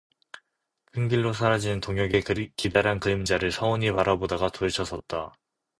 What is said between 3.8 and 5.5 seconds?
바라보다가 돌쳐섰다.